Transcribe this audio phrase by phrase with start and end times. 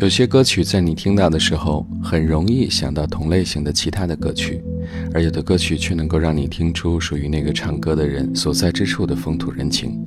[0.00, 4.62] 有些歌曲在你听到的时候，很容易想到同类型的其他的歌曲，
[5.12, 10.04] 而有的歌曲却能够让你听出属于那个唱歌的人所在之处的风土人情。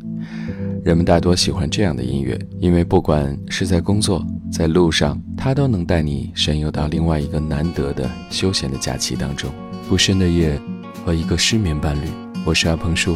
[0.83, 9.49] 人们大多喜欢这样的音乐，因为不管是在工作，在路上，它都能带你神游到另外一个难得的休闲的假期当中。
[9.87, 10.59] 不深的夜
[11.05, 12.07] 和一个失眠伴侣，
[12.45, 13.15] 我是阿鹏叔，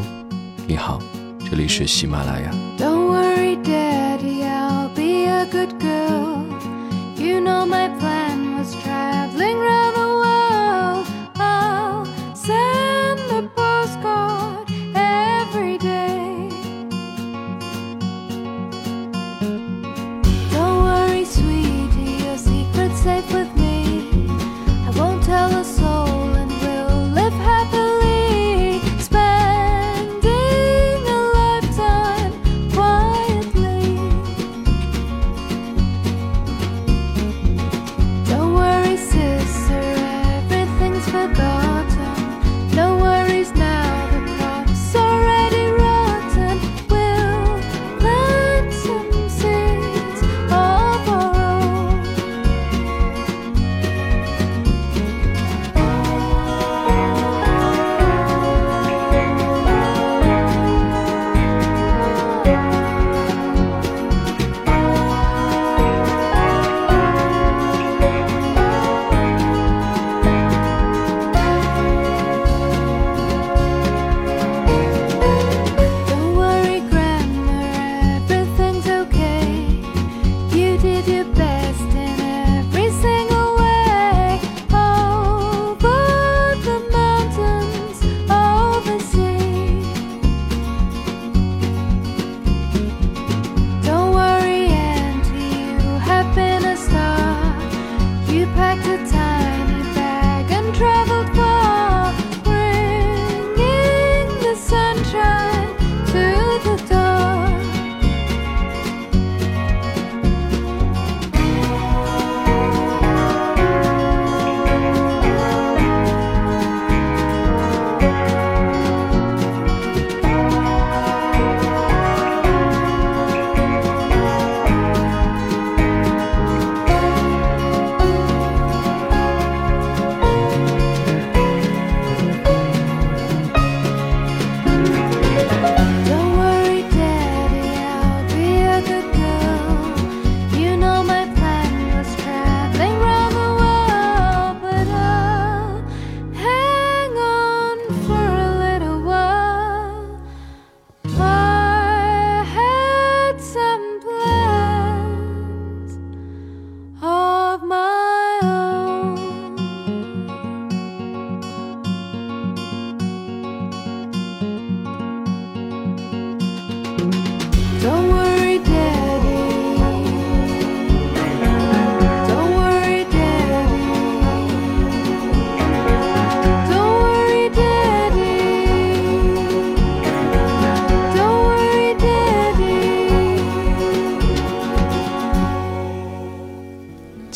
[0.66, 1.02] 你好，
[1.50, 2.91] 这里是喜马拉雅。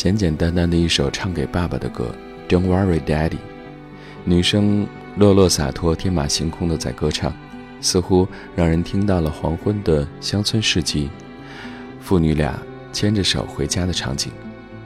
[0.05, 2.13] 简简单单的一首唱给爸爸的歌
[2.47, 3.39] ，Don't worry, Daddy。
[4.23, 4.85] 女生
[5.15, 7.33] 落落洒脱、天马行空的在歌唱，
[7.81, 11.09] 似乎让人听到了黄昏的乡村市集，
[11.99, 12.55] 父女俩
[12.93, 14.31] 牵着手回家的场景。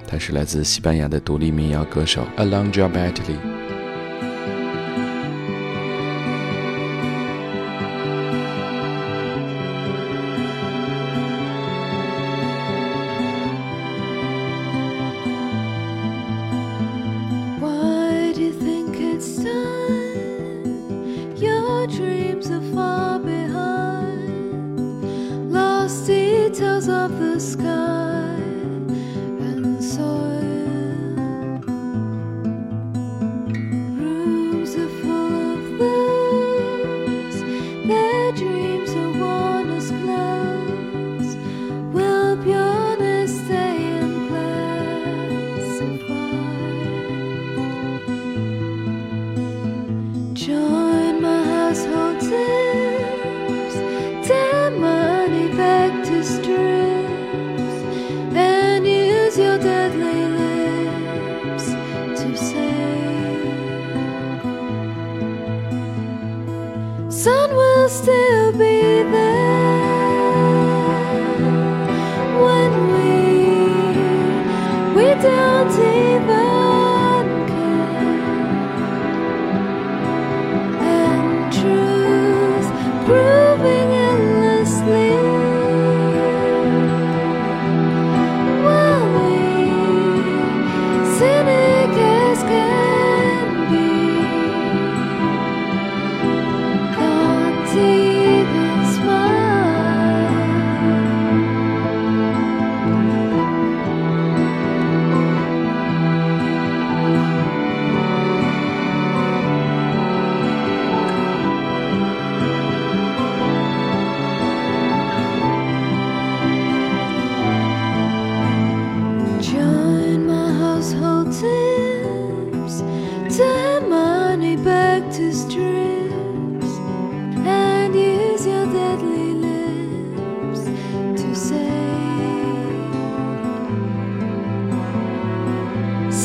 [0.08, 3.59] 她是来自西班牙的独立民谣歌手 Alondra Battley。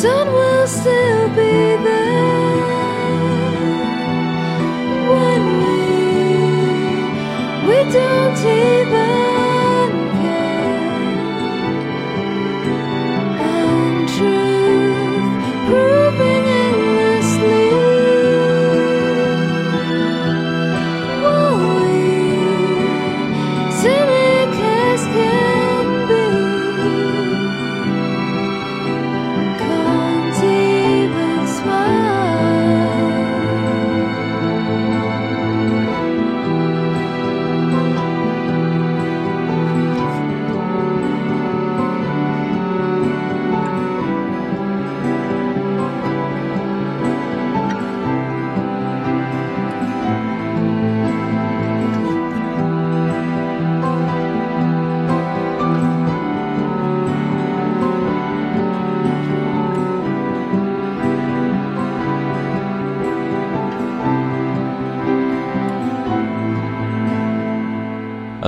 [0.04, 1.13] Sun will still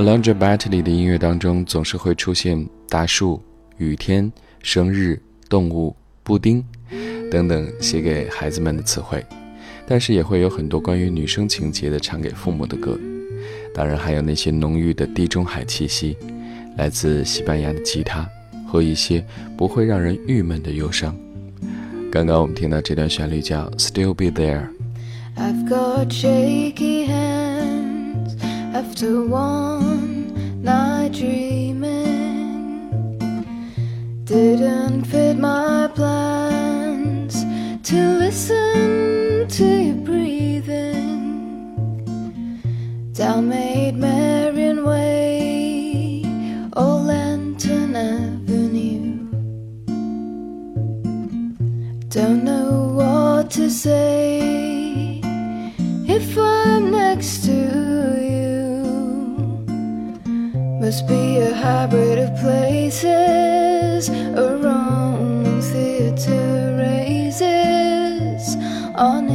[0.07, 3.43] Alondra Battley 的音乐当中总是会出现大树、
[3.77, 4.31] 雨天、
[4.63, 6.65] 生日、动物、布丁
[7.29, 9.27] 等等写给孩子们的词汇，
[9.85, 12.97] 但是也会有很多关于女生情节的唱给父母的歌，
[13.75, 16.17] 当然还有那些浓郁的地中海气息，
[16.77, 18.25] 来自西班牙的吉他
[18.65, 19.27] 和一些
[19.57, 21.17] 不会让人郁闷的忧伤。
[22.13, 24.69] 刚刚我们听到这段旋律叫《Still Be There》。
[25.37, 28.37] I've got shaky hands
[28.73, 29.96] after one
[31.07, 32.91] night dreaming.
[34.25, 37.45] Didn't fit my plans
[37.89, 41.23] to listen to your breathing.
[43.13, 46.23] Down Maid Marian Way,
[46.75, 49.29] Old Lantern Avenue.
[52.09, 54.26] Don't know what to say
[62.87, 68.57] of places, a wrong theatre raises
[68.95, 69.26] on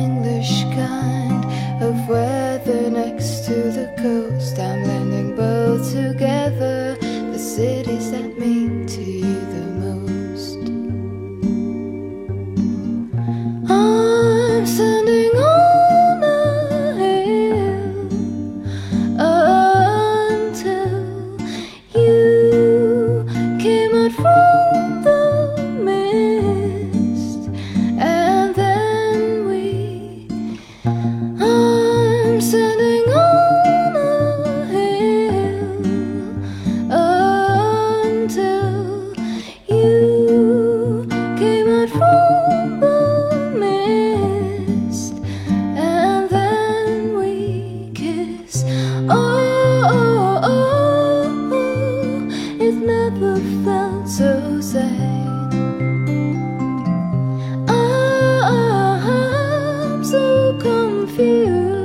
[61.07, 61.80] confused.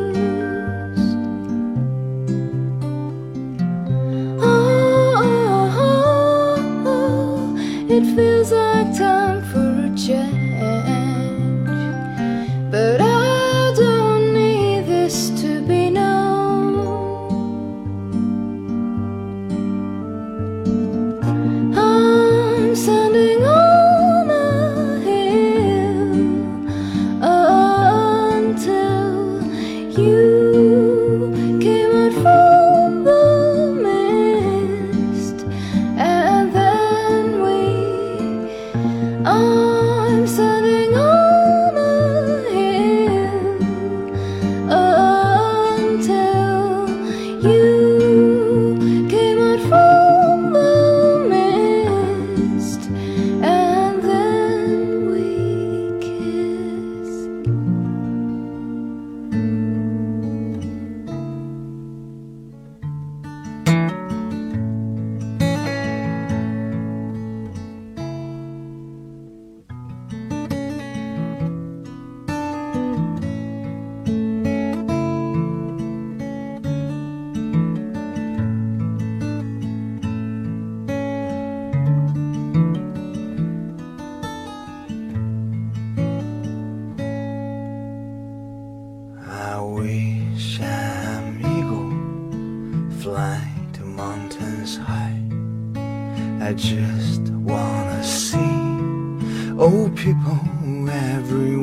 [100.66, 101.55] People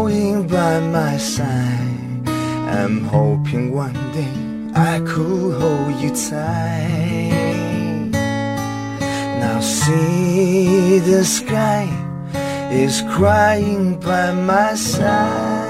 [0.00, 2.28] snowing by my side.
[2.28, 4.32] I'm hoping one day
[4.74, 7.30] I could hold you tight.
[9.40, 11.88] Now see the sky
[12.70, 15.68] is crying by my side.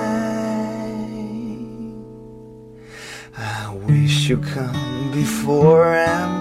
[3.36, 6.39] I wish you come before I'm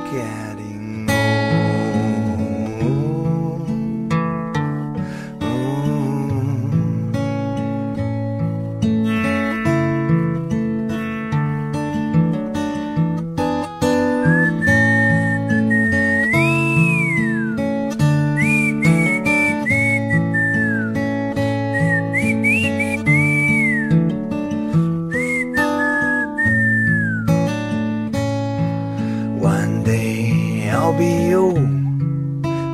[30.89, 31.60] I'll be old,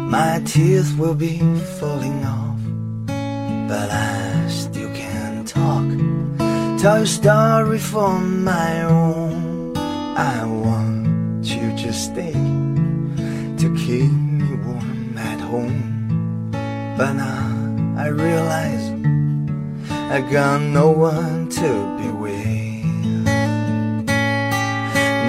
[0.09, 1.39] my teeth will be
[1.79, 2.61] falling off,
[3.67, 5.83] but I still can't talk.
[6.79, 9.75] Tell a story for my own.
[10.15, 12.31] I want you to stay
[13.61, 16.51] to keep me warm at home,
[16.97, 18.91] but now I realize
[19.91, 21.69] I got no one to
[21.99, 23.25] be with.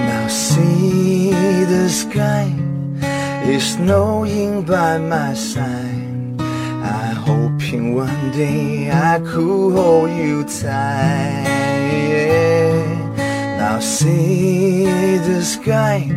[0.06, 1.30] Now see
[1.64, 2.65] the sky
[3.48, 6.40] is snowing by my side.
[6.40, 11.46] I hoping one day I could hold you tight.
[13.58, 14.84] Now see
[15.18, 16.10] the sky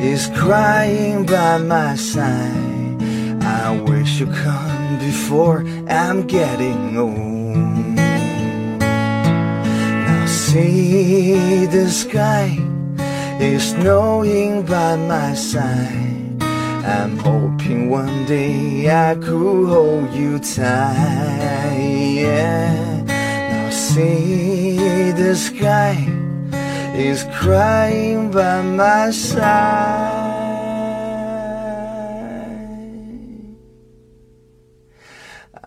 [0.00, 3.02] is crying by my side.
[3.42, 7.96] I wish you come before I'm getting old.
[10.06, 12.58] Now see the sky
[13.40, 16.11] is snowing by my side.
[16.84, 21.78] I'm hoping one day I could hold you tight.
[21.78, 23.02] Yeah.
[23.06, 25.96] Now see the sky
[26.94, 30.22] is crying by my side.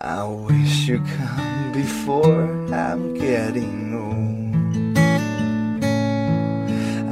[0.02, 2.44] I wish you come before
[2.74, 4.98] I'm getting old.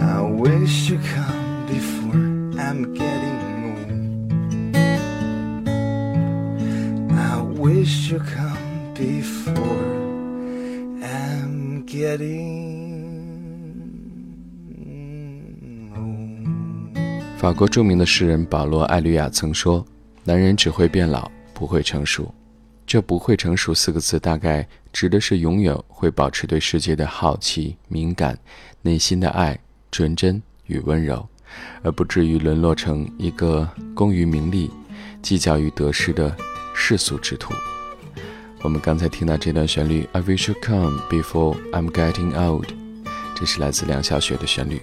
[0.03, 3.32] I wish you come before I'm getting
[7.83, 9.53] wish you come before
[11.03, 13.11] I'm getting
[15.93, 16.97] old.
[17.37, 19.85] 法国著名的诗人保罗·艾吕亚曾说
[20.23, 22.33] ：“男人只会变老，不会成熟。”
[22.87, 28.39] 这“不会成熟”四个字，大概指的是永远会保持对世界的好奇、敏感、
[28.81, 29.59] 内心的爱、
[29.91, 31.27] 纯真与温柔，
[31.81, 34.71] 而不至于沦落成一个功于名利、
[35.21, 36.33] 计较于得失的
[36.73, 37.53] 世俗之徒。
[38.63, 42.69] 我们刚才听到这段旋律，I wish you come before I'm getting old，
[43.35, 44.81] 这是来自梁晓雪的旋律。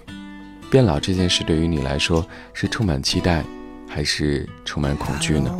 [0.70, 3.42] 变老这件事对于你来说是充满期待，
[3.88, 5.50] 还是充满恐惧呢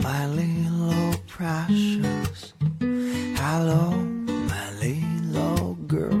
[0.00, 2.52] ？my little precious.
[3.36, 3.94] Hello,
[4.46, 6.16] my little girl.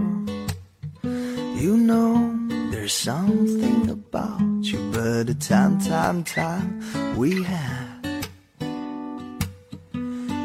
[1.60, 2.28] You know
[2.72, 6.82] there's something about you, but the time, time, time
[7.16, 8.26] we had.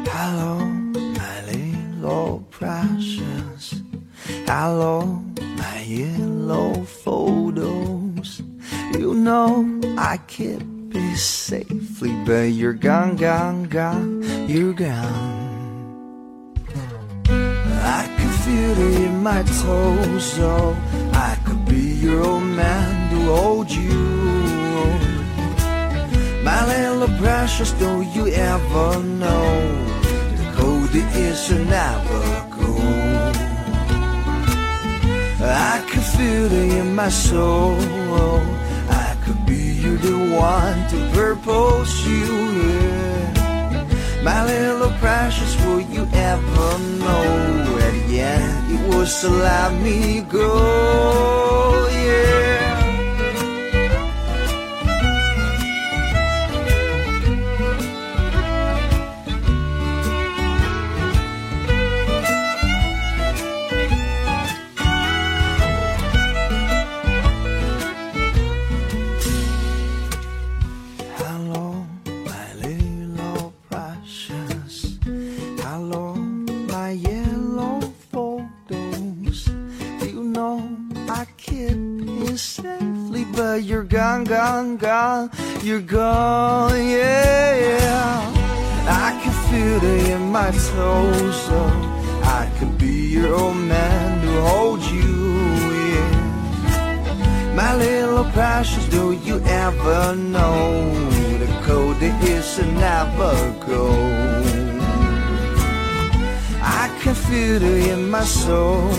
[0.06, 0.60] Hello,
[3.02, 3.82] precious.
[4.46, 5.22] Hello,
[5.56, 8.42] my yellow photos.
[8.98, 10.62] You know I keep
[10.94, 15.50] it safely, but you're gone, gone, gone, you're gone.
[17.26, 20.76] I can feel it in my toes, so
[21.12, 24.12] I could be your old man to hold you.
[26.44, 29.92] My little precious, don't you ever know
[30.36, 32.41] the code is never
[32.82, 33.32] go.
[35.72, 37.78] I could feel it in my soul.
[38.88, 42.26] I could be you the one to propose you.
[42.60, 44.22] Yeah.
[44.22, 47.78] My little precious, will you ever know?
[47.86, 51.31] At end, it was to let me go.
[85.62, 88.32] You're gone, yeah, yeah.
[88.88, 91.58] I can feel it in my toes, so
[92.40, 95.12] I could be your old man to hold you,
[95.86, 97.54] yeah.
[97.54, 100.90] My little precious, do you ever know
[101.38, 103.34] the code is to never
[103.66, 103.86] go?
[106.62, 108.90] I can feel it in my soul.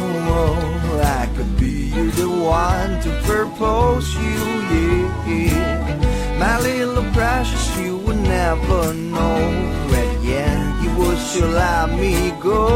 [1.02, 4.40] I could be the one to propose you,
[5.28, 5.83] yeah.
[6.44, 9.38] My little precious, you would never know.
[9.92, 12.68] The end, you would still let me go.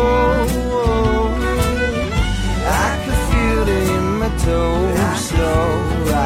[2.86, 5.50] I can feel it in my toes, so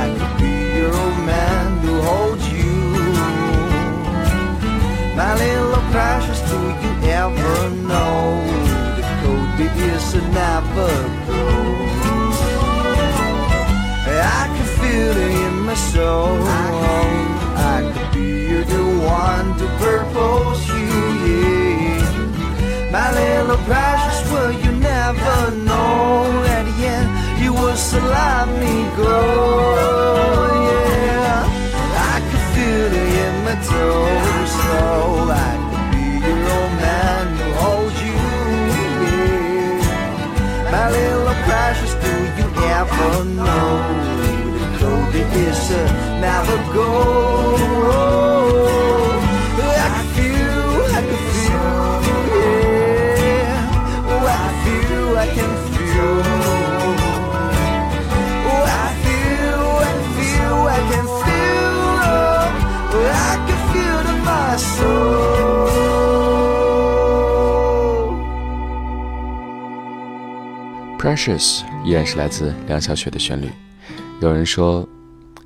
[0.01, 2.75] I could be your old man to hold you.
[5.19, 7.58] My little precious, do you ever
[7.89, 8.19] know
[8.97, 10.91] the code is to never
[11.27, 11.41] go?
[14.38, 16.38] I can feel it in my soul.
[17.56, 18.86] I could be the
[19.24, 22.92] one to propose you, yeah.
[22.92, 27.10] My little precious, will you never know at the end
[27.42, 30.01] you will still let me go,
[71.02, 73.50] ，Precious 依然是来自梁晓雪的旋律。
[74.22, 74.88] 有人说，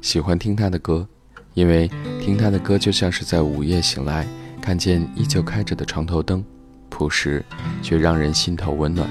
[0.01, 1.07] 喜欢听她的歌，
[1.53, 1.89] 因为
[2.19, 4.27] 听她的歌就像是在午夜醒来，
[4.61, 6.43] 看见依旧开着的床头灯，
[6.89, 7.41] 朴实
[7.81, 9.09] 却让人心头温暖。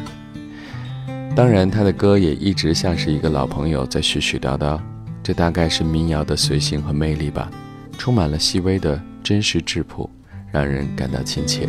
[1.34, 4.78] 当然，她的歌也一直像是一个老朋友在絮絮叨叨，
[5.22, 7.50] 这大概是民谣的随性和魅力吧，
[7.96, 10.10] 充满了细微的真实质朴，
[10.52, 11.66] 让人感到亲切。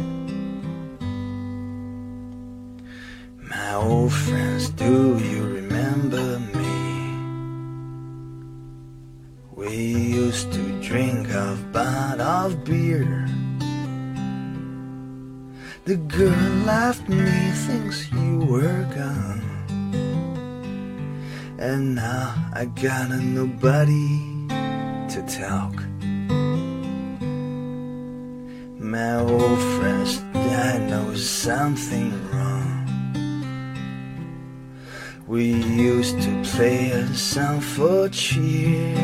[3.76, 6.76] Old friends, do you remember me?
[9.56, 9.76] We
[10.24, 13.28] used to drink a bottle of beer.
[15.86, 19.42] The girl left me thinks you were gone.
[21.58, 24.22] And now I got a nobody
[25.14, 25.76] to talk.
[28.80, 32.75] My old friends, I know something wrong.
[36.58, 38.96] face out for cheers.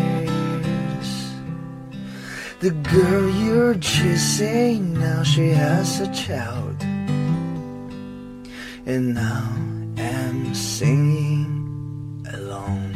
[2.61, 6.77] The girl you're chasing now, she has a child.
[8.85, 9.51] And now
[9.97, 12.93] I'm singing alone.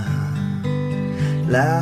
[1.48, 1.81] la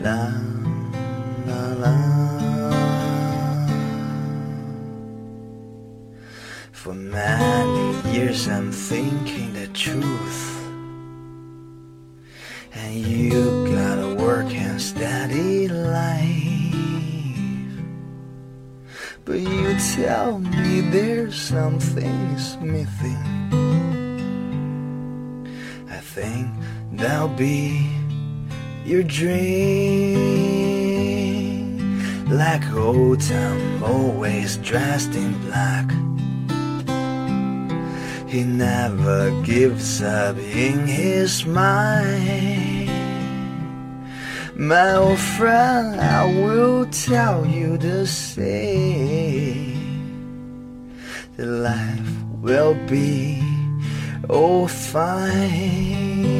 [0.00, 0.32] la
[1.46, 1.96] la la.
[6.72, 10.56] For many years I'm thinking the truth.
[12.72, 16.70] And you gotta work and study life.
[19.26, 23.20] But you tell me there's something's missing.
[25.90, 26.48] I think
[26.92, 27.99] there'll be
[28.90, 29.30] your dream
[32.28, 35.88] Like old time always dressed in black
[38.30, 42.88] he never gives up in his mind.
[44.54, 49.74] My old friend, I will tell you the same.
[51.36, 53.42] The life will be
[54.28, 56.39] all fine.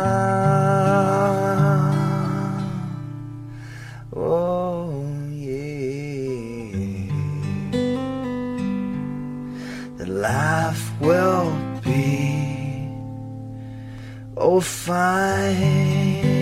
[14.81, 16.41] fine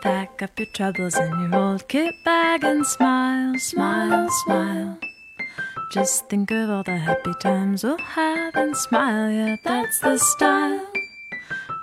[0.00, 4.98] Pack up your troubles in your old kit bag and smile, smile, smile.
[5.90, 10.87] Just think of all the happy times we'll have and smile, yeah, that's the style.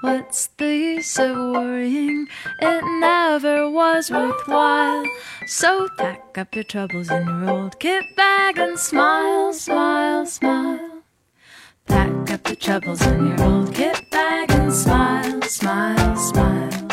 [0.06, 2.28] What's the use of worrying?
[2.62, 5.04] It never was worthwhile.
[5.48, 11.02] So pack up your troubles in your old kit bag and smile, smile, smile.
[11.88, 16.88] Pack up your troubles in your old kit bag and smile, smile, smile.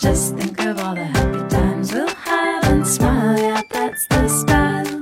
[0.00, 5.00] Just think of all the happy times we'll have and smile, yeah, that's the style.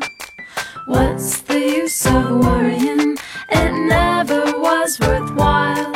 [0.86, 3.16] What's the use of worrying?
[3.48, 5.93] It never was worthwhile.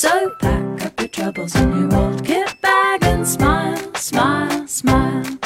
[0.00, 5.39] So pack up your troubles in your old kit bag and smile, smile, smile.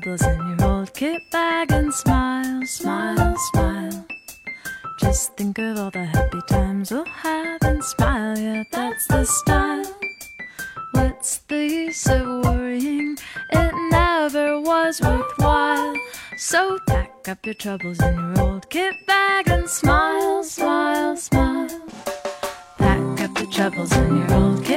[0.00, 4.06] Troubles in your old kit bag and smile, smile, smile.
[4.98, 9.84] Just think of all the happy times we'll have and smile, yeah, that's the style.
[10.92, 13.16] What's the use of worrying?
[13.52, 15.94] It never was worthwhile.
[16.38, 21.68] So pack up your troubles in your old kit bag and smile, smile, smile.
[22.78, 24.73] Pack up your troubles in your old kit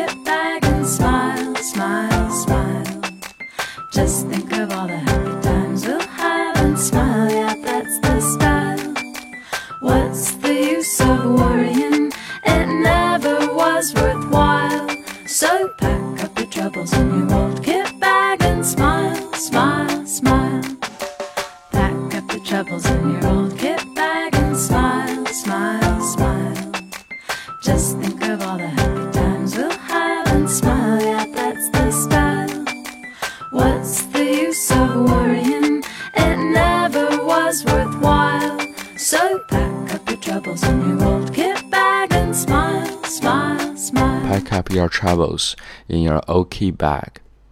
[46.57, 47.03] key back》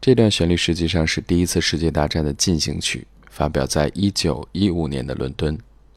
[0.02, 5.56] 这段旋律实际上是第一次世界大战的进行曲，发表在一九一五年的伦敦。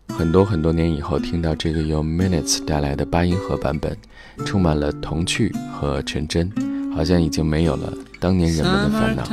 [0.08, 3.96] 很多很多年以后，听到这个由 Minutes 带来的八音盒版本，
[4.44, 6.52] 充满了童趣和纯真，
[6.94, 7.90] 好像已经没有了
[8.20, 9.24] 当年人们的烦恼。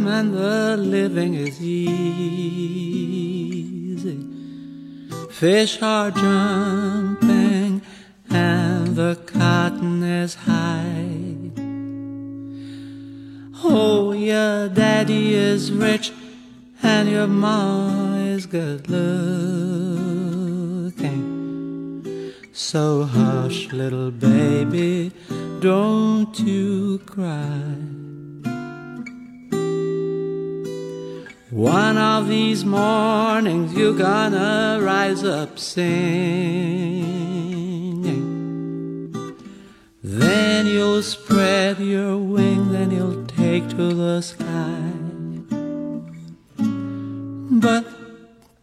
[0.00, 2.08] And the living is easy.
[5.30, 7.82] Fish are jumping,
[8.30, 11.37] and the cotton is high.
[13.70, 16.10] Oh, your daddy is rich
[16.82, 19.18] and your ma is good looking.
[22.52, 25.12] So hush, little baby,
[25.60, 27.74] don't you cry.
[31.50, 36.78] One of these mornings you're gonna rise up singing.
[40.02, 43.26] Then you'll spread your wings and you'll
[43.58, 44.82] take to the sky.
[47.64, 47.84] But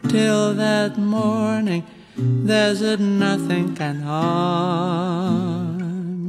[0.08, 1.84] till that morning,
[2.16, 5.80] there's nothing can harm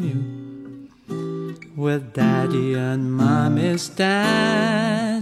[0.09, 0.21] you.
[1.77, 5.16] With daddy and mommy standing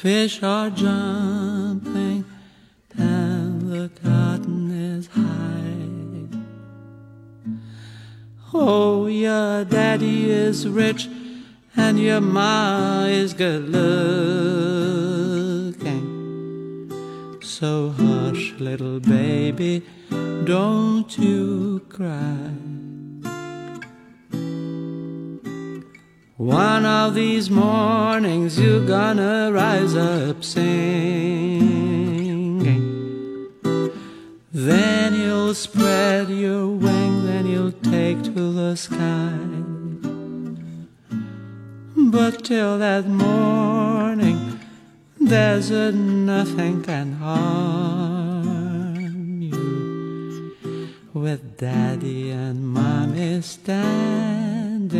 [0.00, 2.24] Fish are jumping
[2.96, 5.76] and the cotton is high.
[8.54, 11.06] Oh, your daddy is rich
[11.76, 14.00] and your ma is good looking.
[17.42, 19.82] So hush, little baby,
[20.44, 22.54] don't you cry.
[26.40, 30.70] One of these mornings you're gonna rise up singing.
[34.50, 39.36] Then you'll spread your wings and you'll take to the sky.
[41.94, 44.58] But till that morning,
[45.20, 48.62] there's a nothing can harm
[49.42, 54.94] you with daddy and mommy stand